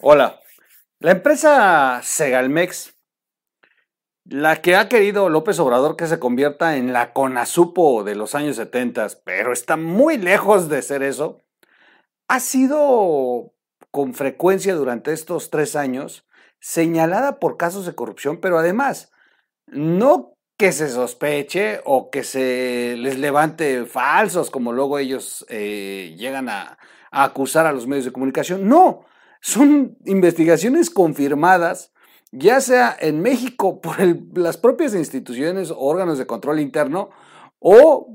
[0.00, 0.40] Hola.
[0.98, 2.96] La empresa Segalmex,
[4.24, 8.56] la que ha querido López Obrador que se convierta en la Conasupo de los años
[8.56, 11.42] 70, pero está muy lejos de ser eso,
[12.26, 13.54] ha sido
[13.92, 16.26] con frecuencia durante estos tres años
[16.58, 19.12] señalada por casos de corrupción, pero además,
[19.66, 26.48] no que se sospeche o que se les levante falsos, como luego ellos eh, llegan
[26.48, 26.78] a,
[27.12, 29.04] a acusar a los medios de comunicación, no,
[29.44, 31.92] son investigaciones confirmadas,
[32.32, 33.98] ya sea en México por
[34.38, 37.10] las propias instituciones órganos de control interno
[37.58, 38.08] o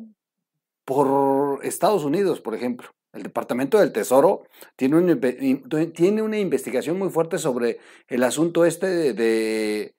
[0.86, 2.90] por Estados Unidos, por ejemplo.
[3.14, 4.42] El Departamento del Tesoro
[4.76, 9.94] tiene una, investigación muy fuerte sobre el asunto este de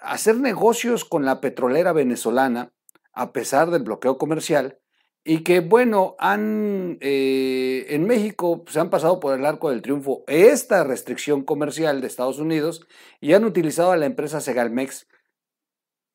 [0.00, 2.72] hacer negocios con la petrolera venezolana
[3.12, 4.78] a pesar del bloqueo comercial
[5.24, 10.24] y que, bueno, han, eh, en México se han pasado por el arco del triunfo
[10.26, 12.86] esta restricción comercial de Estados Unidos
[13.20, 15.06] y han utilizado a la empresa Segalmex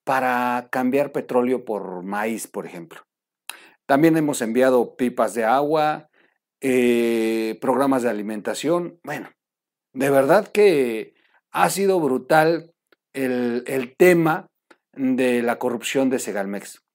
[0.03, 3.01] para cambiar petróleo por maíz, por ejemplo.
[3.85, 6.09] También hemos enviado pipas de agua,
[6.59, 8.99] eh, programas de alimentación.
[9.03, 9.29] Bueno,
[9.93, 11.13] de verdad que
[11.51, 12.73] ha sido brutal
[13.13, 14.47] el, el tema
[14.93, 16.86] de la corrupción de Segalmex.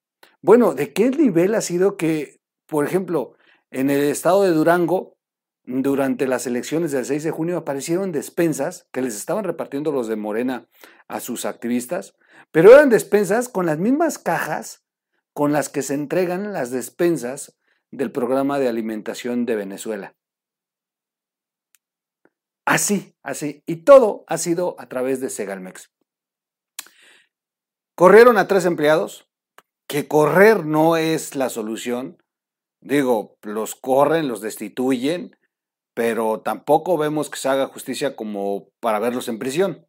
[0.43, 3.37] Bueno, ¿de qué nivel ha sido que, por ejemplo,
[3.71, 5.17] en el estado de Durango,
[5.65, 10.17] durante las elecciones del 6 de junio aparecieron despensas que les estaban repartiendo los de
[10.17, 10.69] Morena
[11.07, 12.17] a sus activistas,
[12.51, 14.85] pero eran despensas con las mismas cajas
[15.33, 17.57] con las que se entregan las despensas
[17.93, 20.17] del programa de alimentación de Venezuela.
[22.65, 23.63] Así, así.
[23.67, 25.93] Y todo ha sido a través de Segalmex.
[27.95, 29.32] Corrieron a tres empleados,
[29.93, 32.17] que correr no es la solución.
[32.81, 35.37] Digo, los corren, los destituyen,
[35.93, 39.87] pero tampoco vemos que se haga justicia como para verlos en prisión.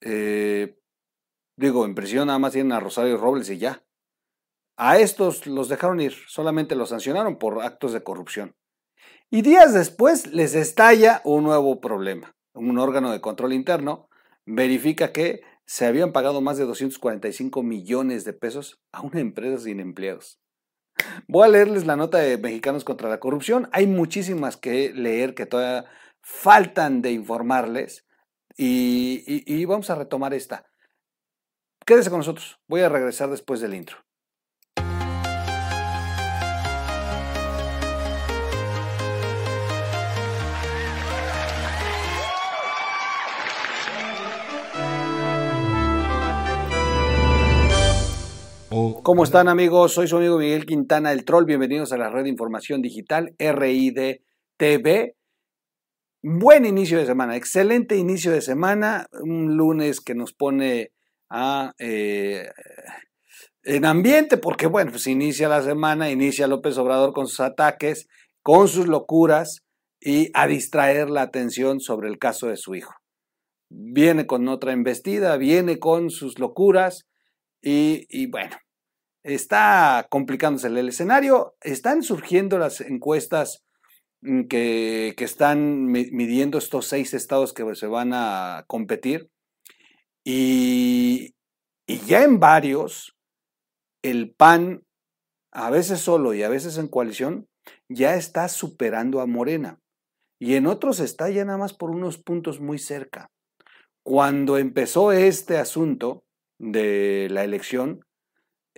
[0.00, 0.80] Eh,
[1.58, 3.84] digo, en prisión nada más tienen a Rosario Robles y ya.
[4.78, 8.56] A estos los dejaron ir, solamente los sancionaron por actos de corrupción.
[9.28, 12.34] Y días después les estalla un nuevo problema.
[12.54, 14.08] Un órgano de control interno
[14.46, 19.80] verifica que se habían pagado más de 245 millones de pesos a una empresa sin
[19.80, 20.40] empleados.
[21.28, 23.68] Voy a leerles la nota de Mexicanos contra la Corrupción.
[23.72, 25.84] Hay muchísimas que leer que todavía
[26.22, 28.06] faltan de informarles
[28.56, 30.64] y, y vamos a retomar esta.
[31.84, 32.58] Quédese con nosotros.
[32.66, 33.98] Voy a regresar después del intro.
[49.02, 49.92] ¿Cómo están amigos?
[49.92, 51.44] Soy su amigo Miguel Quintana, el troll.
[51.44, 54.20] Bienvenidos a la red de información digital RID
[54.56, 55.14] TV.
[56.22, 59.06] Buen inicio de semana, excelente inicio de semana.
[59.22, 60.92] Un lunes que nos pone
[61.30, 62.48] a, eh,
[63.62, 68.08] en ambiente, porque bueno, pues inicia la semana, inicia López Obrador con sus ataques,
[68.42, 69.64] con sus locuras
[70.00, 72.94] y a distraer la atención sobre el caso de su hijo.
[73.70, 77.06] Viene con otra embestida, viene con sus locuras
[77.62, 78.56] y, y bueno,
[79.34, 81.56] está complicándose el escenario.
[81.60, 83.64] Están surgiendo las encuestas
[84.22, 89.30] mm, que, están midiendo estos seis estados que se van a competir.
[90.24, 91.34] Y,
[91.86, 93.16] y ya en varios,
[94.02, 94.82] el PAN,
[95.52, 97.48] a veces solo y a veces en coalición,
[97.88, 99.78] ya está superando a Morena.
[100.40, 103.30] Y en otros está ya nada más por unos puntos muy cerca.
[104.04, 106.24] Cuando empezó este asunto
[106.58, 108.00] de la elección,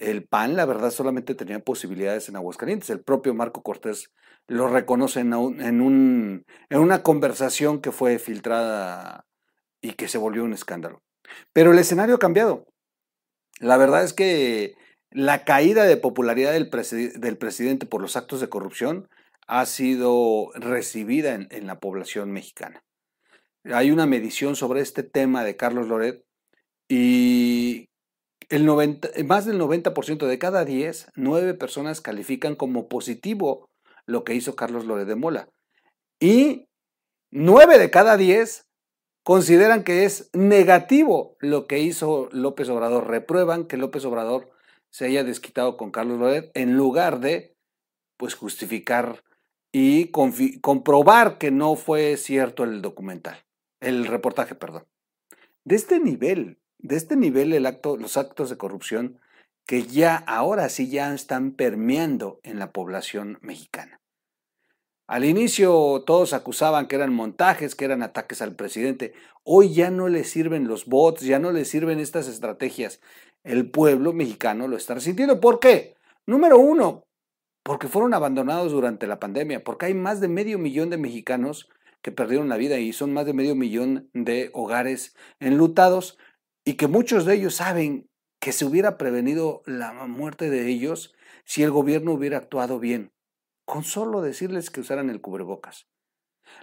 [0.01, 2.89] el PAN, la verdad, solamente tenía posibilidades en Aguascalientes.
[2.91, 4.11] El propio Marco Cortés
[4.49, 5.61] lo reconoce en, un,
[6.71, 9.27] en una conversación que fue filtrada
[9.83, 11.03] y que se volvió un escándalo.
[11.53, 12.67] Pero el escenario ha cambiado.
[13.61, 14.75] La verdad es que
[15.11, 16.71] la caída de popularidad del,
[17.21, 19.09] del presidente por los actos de corrupción
[19.47, 22.83] ha sido recibida en, en, la población mexicana.
[23.65, 26.25] Hay una medición sobre este tema de Carlos Loret
[26.89, 27.90] y
[28.51, 33.71] el 90, más del 90% de cada 10, 9 personas califican como positivo
[34.07, 35.49] lo que hizo Carlos Lore de Mola.
[36.21, 36.69] Y
[37.31, 38.67] 9 de cada 10
[39.23, 43.09] consideran que es negativo lo que hizo López Obrador.
[43.09, 44.51] Reprueban que López Obrador
[44.91, 47.57] se haya desquitado con Carlos Loret en lugar de
[48.17, 49.23] pues justificar
[49.73, 50.11] y
[50.61, 53.45] comprobar que no fue cierto el documental,
[53.81, 54.85] el reportaje, perdón.
[55.65, 57.51] De este nivel de este nivel
[57.99, 59.21] los actos de corrupción
[59.67, 64.01] que ya ahora sí ya están permeando en la población mexicana.
[65.07, 69.13] Al inicio todos acusaban que eran montajes, que eran ataques al presidente.
[69.43, 73.01] Hoy ya no le sirven los bots, ya no le sirven estas estrategias.
[73.43, 75.41] El pueblo mexicano lo está resintiendo.
[75.41, 75.95] ¿Por qué?
[76.27, 77.05] Número uno,
[77.65, 81.69] porque fueron abandonados durante la pandemia, porque hay más de medio millón de mexicanos
[82.03, 86.19] que perdieron la vida y son más de medio millón de hogares enlutados
[86.65, 88.09] y que muchos de ellos saben
[88.41, 91.15] que se hubiera prevenido la muerte de ellos
[91.45, 93.13] si el gobierno hubiera actuado bien,
[93.65, 95.89] con solo decirles que usaran el cubrebocas.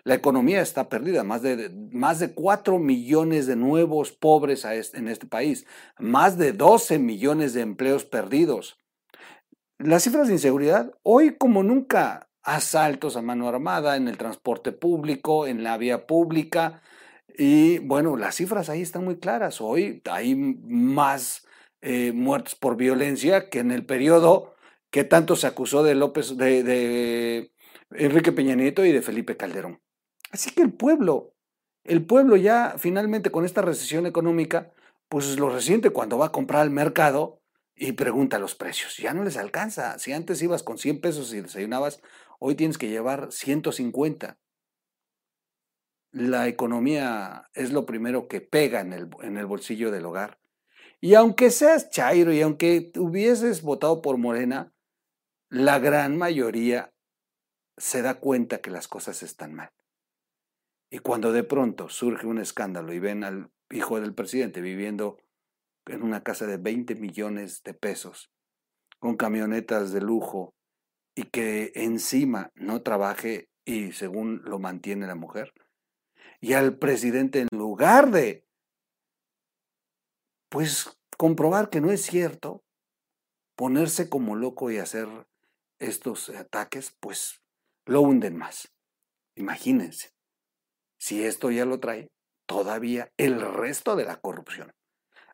[0.04, 5.28] La economía está perdida, más de, más de 4 millones de nuevos pobres en este
[5.28, 5.66] país,
[5.98, 8.78] más de 12 millones de empleos perdidos.
[9.78, 15.48] Las cifras de inseguridad, hoy como nunca, asaltos a mano armada en el transporte público,
[15.48, 16.82] en la vía pública,
[17.38, 19.62] y bueno, las cifras ahí están muy claras.
[19.62, 21.46] Hoy hay más
[21.82, 24.56] eh, muertos por violencia que en el periodo
[24.90, 27.52] que tanto se acusó de López, de, de
[27.92, 29.82] Enrique Peña Nieto y de Felipe Calderón.
[30.32, 31.36] Así que el pueblo,
[31.84, 34.74] el pueblo ya finalmente con esta recesión económica,
[35.10, 37.42] pues lo resiente cuando va a comprar al mercado
[37.76, 38.98] y pregunta los precios.
[38.98, 40.00] Ya no les alcanza.
[40.00, 42.02] Si antes ibas con 100 pesos y desayunabas,
[42.40, 44.38] hoy tienes que llevar 150.
[46.12, 50.40] La economía es lo primero que pega en el, en el bolsillo del hogar.
[51.00, 54.74] Y aunque seas Chairo y aunque hubieses votado por Morena,
[55.50, 56.94] la gran mayoría
[57.78, 59.72] se da cuenta que las cosas están mal.
[60.90, 65.18] Y cuando de pronto surge un escándalo y ven al hijo del presidente viviendo
[65.86, 68.32] en una casa de 20 millones de pesos,
[69.00, 70.56] con camionetas de lujo,
[71.16, 75.54] y que encima no trabaje y según lo mantiene la mujer,
[76.40, 78.46] y al presidente en lugar de,
[80.50, 82.64] pues, comprobar que no es cierto,
[83.56, 85.08] ponerse como loco y hacer
[85.80, 87.42] estos ataques, pues,
[87.86, 88.72] lo hunden más.
[89.36, 90.12] Imagínense,
[91.00, 92.10] si esto ya lo trae,
[92.48, 94.72] todavía el resto de la corrupción.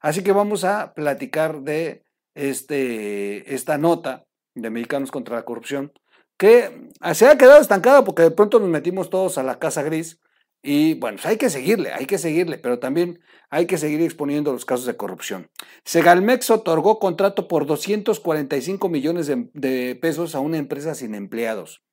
[0.02, 2.04] Así que vamos a platicar de
[2.36, 5.94] este, esta nota de Mexicanos contra la Corrupción,
[6.38, 10.20] que se ha quedado estancada porque de pronto nos metimos todos a la Casa Gris
[10.64, 13.20] y bueno, pues hay que seguirle, hay que seguirle, pero también
[13.50, 15.52] hay que seguir exponiendo los casos de corrupción.
[15.84, 21.84] Segalmex otorgó contrato por 245 millones de, de pesos a una empresa sin empleados.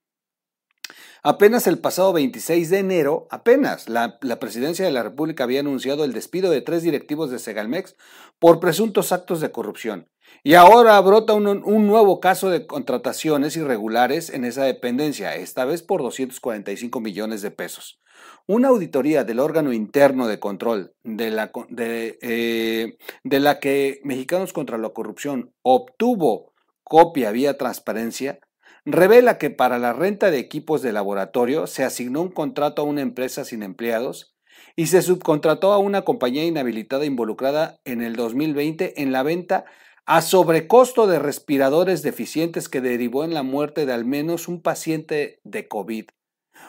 [1.23, 6.15] Apenas el pasado 26 de enero, apenas la, presidencia de la República había anunciado el
[6.15, 7.95] despido de tres directivos de Segalmex
[8.39, 10.09] por presuntos actos de corrupción.
[10.43, 15.83] Y ahora brota un, un, nuevo caso de contrataciones irregulares en esa dependencia, esta vez
[15.83, 18.01] por 245 millones de pesos.
[18.47, 24.79] Una auditoría del órgano interno de control de la, eh, de la que Mexicanos contra
[24.79, 26.53] la Corrupción obtuvo
[26.83, 28.41] copia vía transparencia
[28.85, 33.03] revela que para la renta de equipos de laboratorio se asignó un contrato a una
[33.03, 34.35] empresa sin empleados
[34.77, 39.65] y se subcontrató a una compañía inhabilitada involucrada en el 2020 en la venta
[40.07, 45.41] a sobrecosto de respiradores deficientes que derivó en la muerte de al menos un paciente
[45.45, 46.07] de COVID.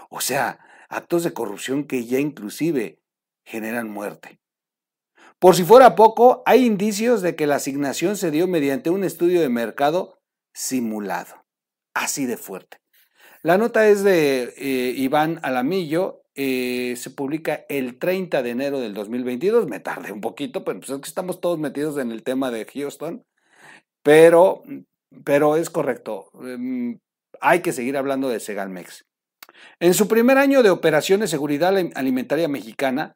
[0.10, 0.60] O sea,
[0.92, 3.00] actos de corrupción que ya inclusive
[3.44, 4.40] generan muerte.
[5.40, 9.42] Por si fuera poco, hay indicios de que la asignación se dio mediante un estudio
[9.42, 10.22] de mercado
[10.54, 11.42] simulado
[11.94, 12.78] así de fuerte.
[13.42, 18.94] La nota es de eh, Iván Alamillo, eh, se publica el 30 de enero del
[18.94, 22.52] 2022, me tardé un poquito, pero pues es que estamos todos metidos en el tema
[22.52, 23.26] de Houston,
[24.04, 24.64] pero,
[25.24, 27.00] pero es correcto, em,
[27.42, 29.06] hay que seguir hablando de Segalmex.
[29.80, 33.16] En su primer año de operación de seguridad alimentaria mexicana,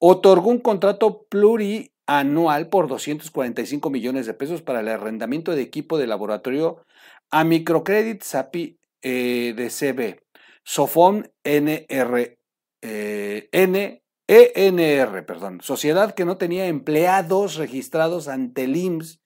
[0.00, 6.06] otorgó un contrato plurianual por 245 millones de pesos para el arrendamiento de equipo de
[6.06, 6.82] laboratorio
[7.30, 10.22] a Microcredit SAPI eh, de CB,
[10.64, 12.38] Sofón NR,
[12.82, 19.20] eh, N, ENR, perdón, sociedad que no tenía empleados registrados ante el IMSS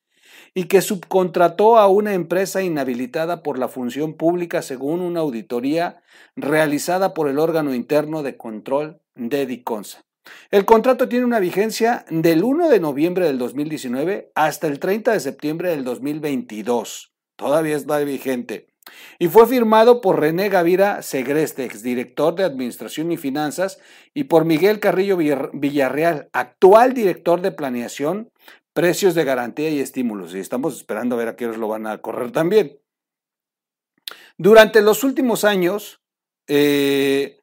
[0.54, 6.02] y que subcontrató a una empresa inhabilitada por la función pública según una auditoría
[6.36, 10.04] realizada por el órgano interno de control de DICONSA.
[10.50, 15.20] El contrato tiene una vigencia del 1 de noviembre del 2019 hasta el 30 de
[15.20, 18.68] septiembre del 2022 todavía está vigente,
[19.18, 23.80] y fue firmado por René Gavira Segreste, exdirector de Administración y Finanzas,
[24.14, 28.30] y por Miguel Carrillo Villarreal, actual director de Planeación,
[28.72, 30.34] Precios de Garantía y Estímulos.
[30.34, 32.80] Y estamos esperando a ver a qué lo van a correr también.
[34.38, 36.00] Durante los últimos años,
[36.48, 37.40] eh,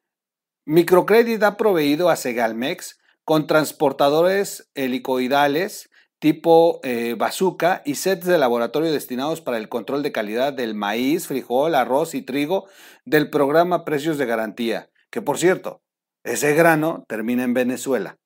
[0.66, 8.92] Microcredit ha proveído a Segalmex con transportadores helicoidales tipo eh, bazooka y sets de laboratorio
[8.92, 12.68] destinados para el control de calidad del maíz, frijol, arroz y trigo
[13.04, 15.82] del programa Precios de Garantía, que por cierto,
[16.22, 18.18] ese grano termina en Venezuela.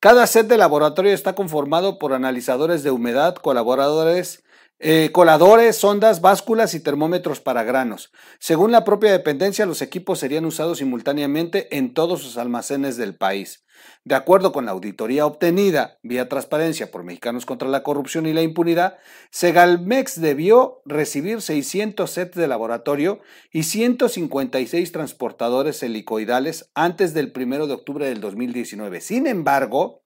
[0.00, 4.42] Cada set de laboratorio está conformado por analizadores de humedad, colaboradores
[4.82, 8.10] eh, coladores, sondas, básculas y termómetros para granos.
[8.38, 13.66] Según la propia dependencia, los equipos serían usados simultáneamente en todos sus almacenes del país.
[14.04, 18.40] De acuerdo con la auditoría obtenida vía transparencia por Mexicanos contra la Corrupción y la
[18.40, 18.96] Impunidad,
[19.30, 23.20] Segalmex debió recibir 600 sets de laboratorio
[23.52, 29.02] y 156 transportadores helicoidales antes del 1 de octubre del 2019.
[29.02, 30.04] Sin embargo,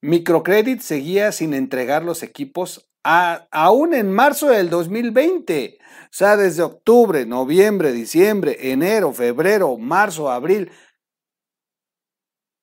[0.00, 5.78] Microcredit seguía sin entregar los equipos aún en marzo del 2020.
[5.80, 10.70] O sea, desde octubre, noviembre, diciembre, enero, febrero, marzo, abril.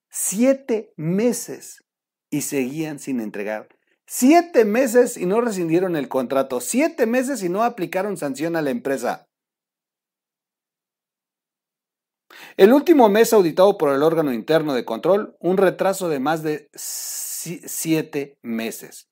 [0.10, 1.84] Siete meses
[2.30, 3.70] y seguían sin entregar.
[4.08, 6.62] Siete meses y no rescindieron el contrato.
[6.62, 9.27] Siete meses y no aplicaron sanción a la empresa.
[12.58, 16.70] El último mes auditado por el órgano interno de control, un retraso de más de
[16.74, 19.10] siete meses.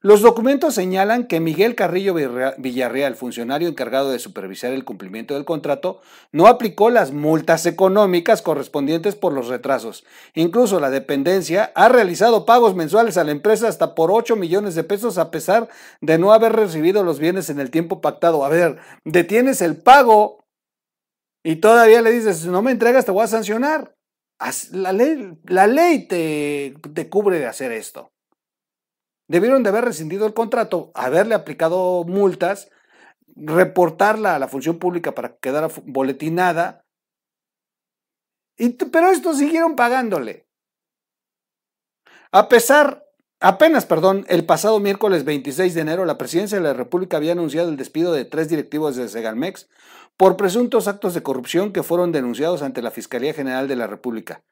[0.00, 2.14] Los documentos señalan que Miguel Carrillo
[2.58, 6.00] Villarreal, funcionario encargado de supervisar el cumplimiento del contrato,
[6.32, 10.04] no aplicó las multas económicas correspondientes por los retrasos.
[10.34, 14.82] Incluso la dependencia ha realizado pagos mensuales a la empresa hasta por 8 millones de
[14.82, 15.68] pesos a pesar
[16.00, 18.44] de no haber recibido los bienes en el tiempo pactado.
[18.44, 20.44] A ver, detienes el pago
[21.44, 23.94] y todavía le dices, si no me entregas te voy a sancionar.
[24.72, 28.10] La ley, te cubre de hacer esto.
[29.28, 32.70] Debieron de haber rescindido el contrato, haberle aplicado multas,
[33.34, 36.84] reportarla a la función pública para que quedara boletinada.
[38.56, 40.48] Pero estos siguieron pagándole.
[42.30, 43.04] A pesar,
[43.40, 47.68] apenas, perdón, el pasado miércoles 26 de enero, la presidencia de la República había anunciado
[47.68, 49.68] el despido de tres directivos de Segalmex
[50.16, 54.42] por presuntos actos de corrupción que fueron denunciados ante la Fiscalía General de la República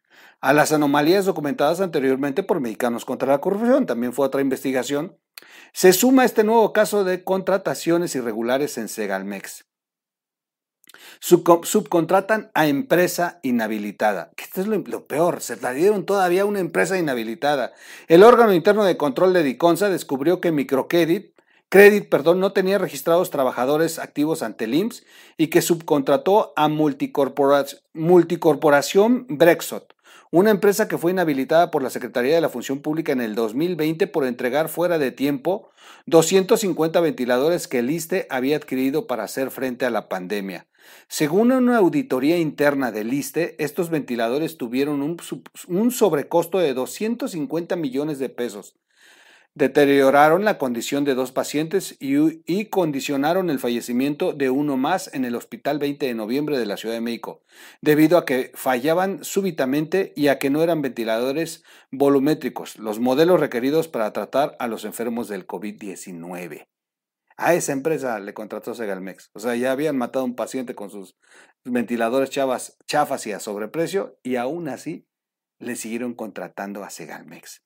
[0.40, 5.16] a las anomalías documentadas anteriormente por Mexicanos contra la Corrupción, también fue otra investigación,
[5.72, 9.66] se suma este nuevo caso de contrataciones irregulares en Segalmex.
[11.20, 14.32] subcontratan a empresa inhabilitada.
[14.36, 17.72] Esto es lo, peor, se la dieron todavía a una empresa inhabilitada.
[18.08, 21.34] El órgano interno de control de Diconsa descubrió que Microcredit
[21.70, 25.04] Credit, perdón, no tenía registrados trabajadores activos ante el IMSS
[25.36, 29.84] y que subcontrató a Multicorporación Brexit,
[30.32, 34.06] una empresa que fue inhabilitada por la Secretaría de la Función Pública en el 2020
[34.06, 35.70] por entregar fuera de tiempo
[36.06, 40.68] 250 ventiladores que el ISTE había adquirido para hacer frente a la pandemia.
[41.08, 45.16] Según una auditoría interna del ISTE, estos ventiladores tuvieron un,
[45.66, 48.76] un sobrecosto de 250 millones de pesos
[49.54, 55.34] deterioraron la condición de dos pacientes y, condicionaron el fallecimiento de uno más en el
[55.34, 57.42] Hospital 20 de Noviembre de la Ciudad de México,
[57.80, 63.88] debido a que fallaban súbitamente y a que no eran ventiladores volumétricos, los modelos requeridos
[63.88, 66.66] para tratar a los enfermos del COVID-19.
[67.36, 69.30] A esa empresa le contrató Segalmex.
[69.32, 71.16] O sea, ya habían matado a un paciente con sus
[71.64, 75.08] ventiladores chavas, chafas y a sobreprecio, y aún así
[75.58, 77.62] le siguieron contratando a Segalmex.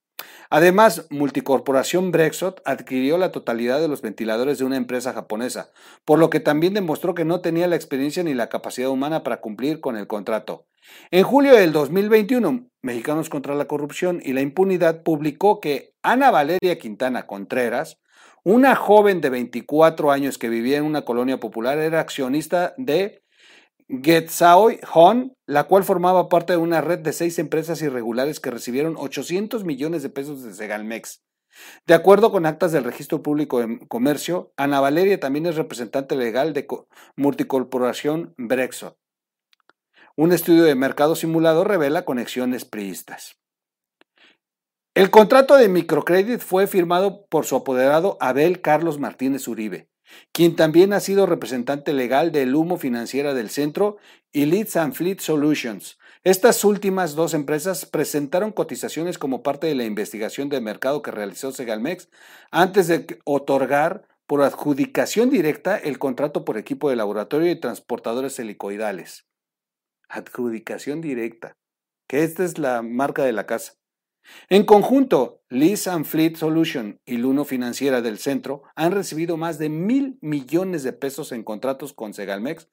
[0.51, 5.71] Además, Multicorporación Brexit adquirió la totalidad de los ventiladores de una empresa japonesa,
[6.05, 9.41] por lo que también demostró que no tenía la experiencia ni la capacidad humana para
[9.41, 10.67] cumplir con el contrato.
[11.11, 16.79] En julio del 2021, Mexicanos contra la Corrupción y la Impunidad publicó que Ana Valeria
[16.79, 18.01] Quintana Contreras,
[18.45, 23.24] una joven de 24 años que vivía en una colonia popular, era accionista de
[23.89, 28.97] Getsaoy Hon, la cual formaba parte de una red de seis empresas irregulares que recibieron
[28.97, 31.23] 800 millones de pesos de Segalmex.
[31.87, 36.53] De acuerdo con actas del Registro Público de Comercio, Ana Valeria también es representante legal
[36.53, 36.67] de
[37.17, 38.99] Multicorporación Brexo.
[40.17, 43.37] Un estudio de mercado simulado revela conexiones priistas.
[44.95, 49.91] El contrato de microcrédito fue firmado por su apoderado Abel Carlos Martínez Uribe,
[50.33, 53.97] quien también ha sido representante legal del Humo Financiera del Centro
[54.33, 55.99] y Leads and Fleet Solutions.
[56.25, 61.53] Estas últimas dos empresas presentaron cotizaciones como parte de la investigación de mercado que realizó
[61.53, 62.09] Segalmex
[62.51, 69.27] antes de otorgar por adjudicación directa el contrato por equipo de laboratorio y transportadores helicoidales.
[70.09, 71.57] Adjudicación directa,
[72.09, 73.75] que esta es la marca de la casa.
[74.49, 79.69] En conjunto, Lease and Fleet Solution y Luno Financiera del Centro han recibido más de
[79.69, 82.69] mil millones de pesos en contratos con Segalmex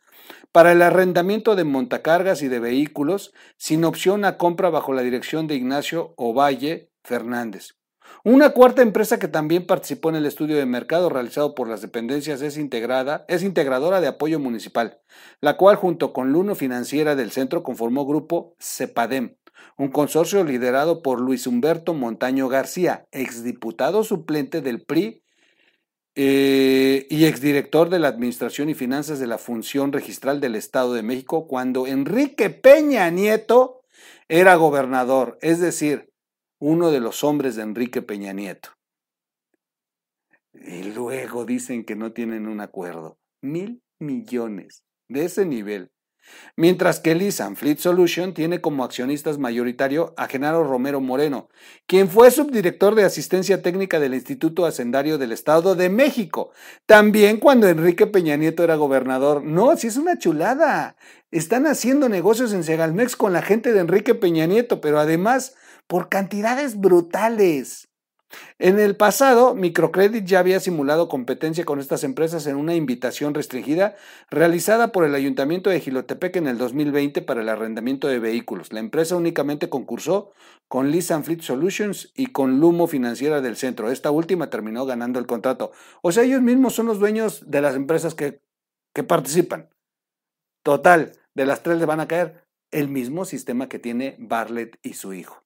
[0.51, 5.48] para el arrendamiento de montacargas y de vehículos sin opción a compra bajo la dirección
[5.48, 7.77] de Ignacio Ovalle Fernández,
[8.24, 12.41] Una cuarta empresa que también participó en el estudio de mercado realizado por las dependencias
[12.41, 15.01] es integrada, es integradora de apoyo municipal,
[15.39, 19.38] la cual junto con Luno Financiera del Centro conformó grupo CEPADEM,
[19.77, 25.23] un consorcio liderado por Luis Humberto Montaño García, exdiputado suplente del PRI
[26.15, 31.03] eh, y exdirector de la Administración y Finanzas de la Función Registral del Estado de
[31.03, 33.81] México cuando Enrique Peña Nieto
[34.27, 36.11] era gobernador, es decir,
[36.59, 38.69] uno de los hombres de Enrique Peña Nieto.
[40.53, 43.17] Y luego dicen que no tienen un acuerdo.
[43.41, 45.91] Mil millones de ese nivel.
[46.55, 51.49] Mientras que Lisan Fleet Solution tiene como accionistas mayoritario a Genaro Romero Moreno,
[51.87, 56.51] quien fue subdirector de asistencia técnica del Instituto Hacendario del Estado de México,
[56.85, 59.43] también cuando Enrique Peña Nieto era gobernador.
[59.43, 60.95] No, si es una chulada.
[61.31, 65.55] Están haciendo negocios en Segalmex con la gente de Enrique Peña Nieto, pero además
[65.87, 67.90] por cantidades brutales.
[68.59, 73.95] En el pasado, Microcredit ya había simulado competencia con estas empresas en una invitación restringida
[74.29, 78.71] realizada por el Ayuntamiento de Gilotepec en el 2020 para el arrendamiento de vehículos.
[78.71, 80.31] La empresa únicamente concursó
[80.67, 83.91] con Lease Fleet Solutions y con Lumo Financiera del Centro.
[83.91, 85.71] Esta última terminó ganando el contrato.
[86.01, 88.41] O sea, ellos mismos son los dueños de las empresas que,
[88.93, 89.69] que participan.
[90.63, 94.93] Total, de las tres le van a caer el mismo sistema que tiene Bartlett y
[94.93, 95.43] su hijo.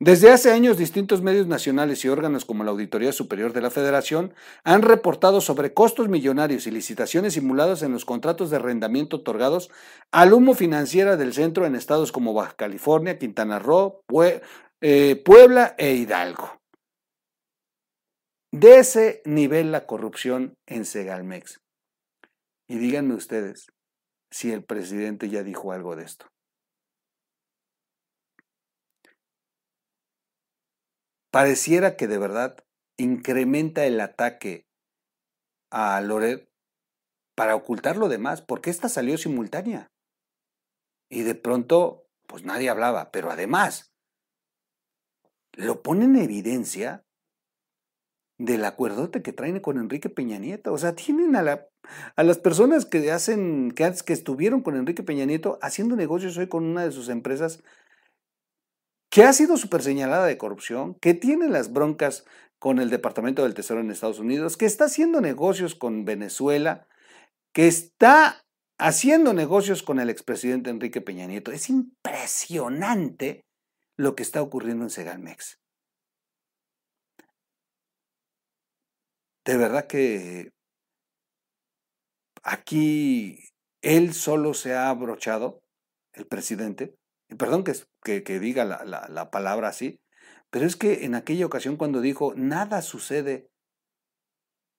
[0.00, 4.34] Desde hace años, distintos medios nacionales y órganos como la Auditoría Superior de la Federación
[4.64, 9.70] han reportado sobre costos millonarios y licitaciones simuladas en los contratos de arrendamiento otorgados
[10.12, 14.02] al humo financiera del centro en estados como Baja California, Quintana Roo,
[14.80, 16.58] eh, Puebla e Hidalgo.
[18.52, 21.60] De ese nivel la corrupción en Segalmex.
[22.68, 23.66] Y díganme ustedes
[24.30, 26.26] si el presidente ya dijo algo de esto.
[31.30, 32.56] Pareciera que de verdad
[32.96, 34.66] incrementa el ataque
[35.70, 36.50] a Loret
[37.36, 39.92] para ocultar lo demás, porque esta salió simultánea.
[41.10, 43.92] Y de pronto, pues nadie hablaba, pero además,
[45.52, 47.04] lo pone en evidencia
[48.38, 50.72] del acuerdote que traen con Enrique Peña Nieto.
[50.72, 51.68] O sea, tienen a, la,
[52.16, 56.48] a las personas que hacen, que, que estuvieron con Enrique Peña Nieto haciendo negocios hoy
[56.48, 57.62] con una de sus empresas
[59.10, 62.24] que ha sido súper señalada de corrupción, que tiene las broncas
[62.58, 66.86] con el Departamento del Tesoro en Estados Unidos, que está haciendo negocios con Venezuela,
[67.52, 68.44] que está
[68.78, 71.52] haciendo negocios con el expresidente Enrique Peña Nieto.
[71.52, 73.44] Es impresionante
[73.96, 75.58] lo que está ocurriendo en Segalmex.
[79.44, 80.50] De verdad que
[82.42, 83.48] aquí
[83.82, 85.62] él solo se ha abrochado,
[86.12, 86.94] el presidente,
[87.38, 87.72] perdón que,
[88.22, 90.00] que, diga la, la palabra así,
[90.50, 93.50] pero es que en aquella ocasión cuando dijo nada sucede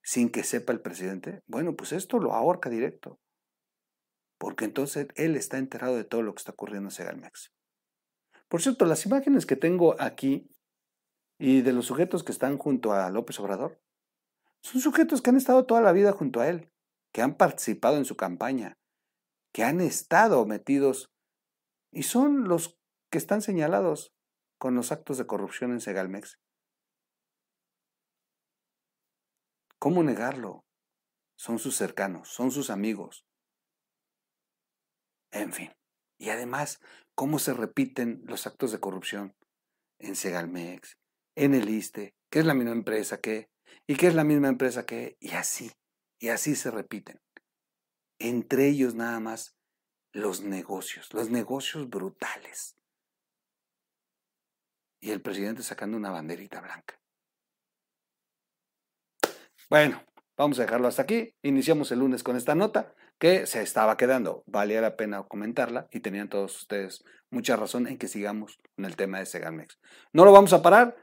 [0.04, 3.20] sin que sepa el presidente, bueno, pues esto lo ahorca directo.
[4.40, 7.52] Porque entonces él está enterado de todo lo que está ocurriendo en Segalmex.
[8.48, 10.50] Por cierto, las imágenes que tengo aquí
[11.40, 13.80] y de los sujetos que están junto a López Obrador,
[14.62, 16.70] son sujetos que han estado toda la vida junto a él,
[17.14, 18.78] que han participado en su campaña,
[19.54, 21.10] que han estado metidos
[21.92, 22.79] y son los
[23.10, 24.14] que están señalados
[24.58, 26.40] con los actos de corrupción en Segalmex.
[29.80, 30.66] ¿Cómo negarlo?
[31.38, 33.26] Son sus cercanos, son sus amigos.
[35.32, 35.72] En fin.
[36.18, 36.82] Y además,
[37.16, 39.36] ¿cómo se repiten los actos de corrupción
[40.00, 40.98] en Segalmex,
[41.36, 43.50] en el ISTE, que es la misma empresa que,
[43.88, 45.72] y que es la misma empresa que, y así,
[46.20, 47.22] y así se repiten.
[48.20, 49.56] Entre ellos nada más
[50.12, 52.79] los negocios, los negocios brutales.
[55.00, 57.00] Y el presidente sacando una banderita blanca.
[59.70, 60.04] Bueno,
[60.38, 61.36] vamos a dejarlo hasta aquí.
[61.42, 64.44] Iniciamos el lunes con esta nota que se estaba quedando.
[64.48, 68.96] Valía la pena comentarla y tenían todos ustedes mucha razón en que sigamos con el
[68.96, 69.80] tema de Segalmex.
[70.14, 70.96] No lo vamos a parar.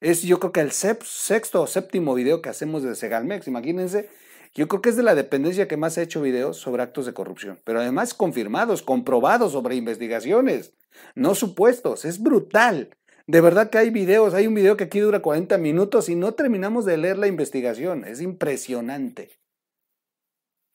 [0.00, 3.48] Es yo creo que el sexto o séptimo video que hacemos de Segalmex.
[3.48, 4.08] Imagínense
[4.54, 7.14] yo creo que es de la dependencia que más ha hecho videos sobre actos de
[7.14, 10.74] corrupción, pero además confirmados, comprobados sobre investigaciones,
[11.14, 12.04] no supuestos.
[12.04, 12.96] Es brutal.
[13.28, 16.32] De verdad que hay videos, hay un video que aquí dura 40 minutos y no
[16.32, 18.06] terminamos de leer la investigación.
[18.06, 19.38] Es impresionante.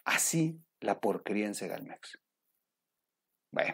[0.05, 2.19] Así la porquería en Segalmex.
[3.51, 3.73] Bueno,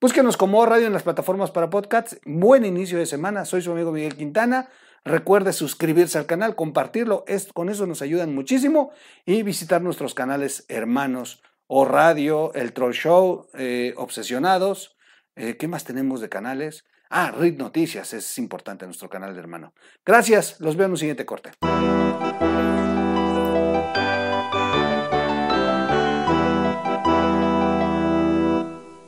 [0.00, 2.20] búsquenos como radio en las plataformas para podcasts.
[2.24, 3.44] Buen inicio de semana.
[3.44, 4.68] Soy su amigo Miguel Quintana.
[5.04, 8.90] Recuerde suscribirse al canal, compartirlo, con eso nos ayudan muchísimo
[9.24, 14.96] y visitar nuestros canales hermanos o radio, el Troll Show, eh, Obsesionados.
[15.36, 16.84] Eh, ¿Qué más tenemos de canales?
[17.12, 19.74] Ah, RIT Noticias es importante nuestro canal de hermano.
[20.06, 21.50] Gracias, los veo en un siguiente corte.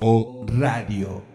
[0.00, 1.31] O Radio.